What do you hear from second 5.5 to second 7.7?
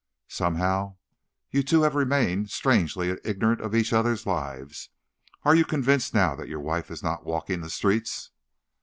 you convinced now that your wife is not walking the